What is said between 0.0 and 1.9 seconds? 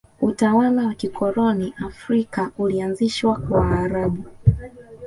utawala wa kikoloni